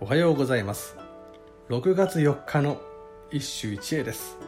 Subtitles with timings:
[0.00, 0.96] おはようございます。
[1.70, 2.80] 6月4日の
[3.32, 4.38] 一首一会です。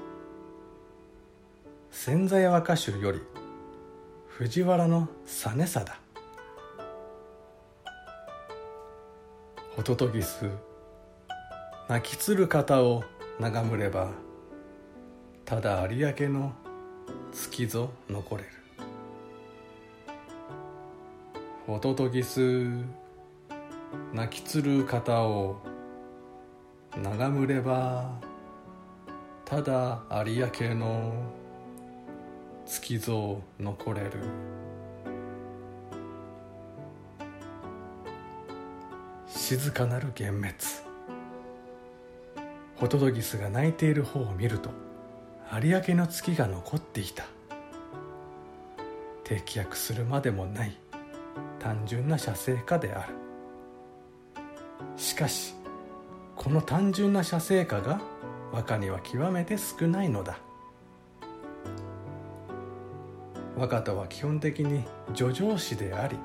[1.90, 3.20] 千在和歌集より
[4.28, 5.98] 藤原の実貞
[9.74, 10.48] ホトトギス
[11.88, 13.02] 泣きつる方を
[13.40, 14.12] 眺むれば
[15.44, 16.52] ただ有明の
[17.32, 18.48] 月ぞ残れる。
[21.66, 22.70] ホトトギス
[24.12, 25.56] 泣きつる方を
[27.00, 28.18] 眺むれば
[29.44, 31.12] ただ有明の
[32.66, 34.10] 月像残れる。
[39.28, 40.54] 静かなる幻滅。
[42.76, 44.70] ホトトギスが泣いている方を見ると
[45.62, 47.24] 有明の月が残っていた。
[49.22, 50.76] 適約するまでもない
[51.60, 53.29] 単純な写生家である。
[55.10, 55.56] しかし
[56.36, 58.00] この単純な写生家が
[58.52, 60.38] 和歌には極めて少ないのだ。
[63.56, 66.16] 和歌とは基本的に叙情詩であり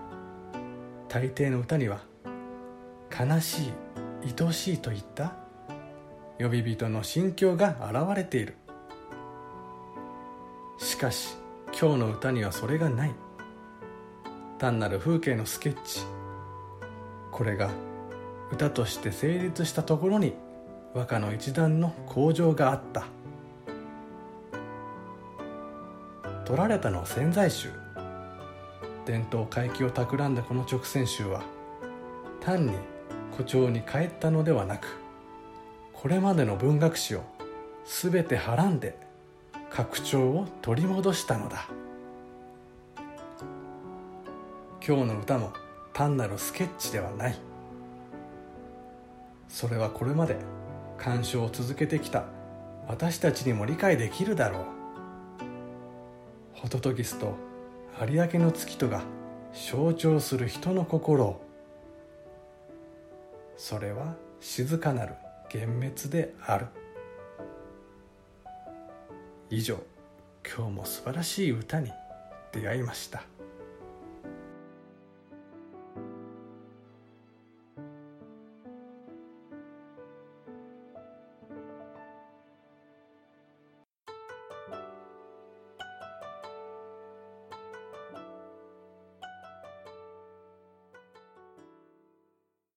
[1.09, 2.01] 大抵の歌には
[3.09, 3.73] 悲しい
[4.39, 5.33] 愛しいといった
[6.39, 8.55] 呼び人の心境が現れている。
[10.77, 11.37] しかし
[11.69, 13.15] 今日の歌にはそれがない。
[14.59, 16.01] 単なる風景のスケッチ。
[17.31, 17.71] これが
[18.51, 20.33] 歌として成立したところに
[20.93, 23.05] 和歌の一段の向上があった。
[26.45, 27.69] 取られたのは潜在集
[29.05, 31.43] 伝統回帰を企んだこの直線集は
[32.39, 32.73] 単に
[33.31, 34.87] 誇張に帰ったのではなく
[35.91, 37.23] これまでの文学史を
[37.83, 38.97] 全てはらんで
[39.71, 41.67] 拡張を取り戻したのだ。
[44.87, 45.51] 今日の歌も
[45.93, 47.54] 単なるスケッチではない。
[49.55, 50.35] それはこれまで
[50.97, 52.25] 鑑賞を続けてきた。
[52.89, 54.65] 私たちにも理解できるだろう。
[56.51, 57.35] ホトトギスと
[58.05, 59.01] 有明の月とが
[59.53, 61.39] 象徴する人の心
[63.55, 65.13] それは静かなる
[65.53, 66.67] 幻滅である。
[69.49, 69.81] 以上
[70.45, 71.93] 今日も素晴らしい歌に
[72.51, 73.23] 出会いました。